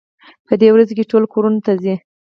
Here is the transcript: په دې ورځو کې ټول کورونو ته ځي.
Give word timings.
په 0.47 0.53
دې 0.61 0.69
ورځو 0.71 0.93
کې 0.97 1.09
ټول 1.11 1.23
کورونو 1.33 1.59
ته 1.65 1.71
ځي. 1.81 1.95